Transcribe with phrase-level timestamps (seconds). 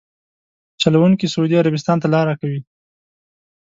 [0.81, 2.59] چلونکي سعودي عربستان ته لاره کوي.